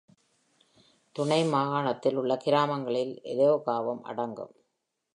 துணை 1.15 1.43
மாகாணத்தில் 1.43 2.15
உள்ள 2.15 2.37
கிராமங்களில் 2.37 3.13
எலோகாவும் 3.23 4.01
அடங்கும். 4.01 4.53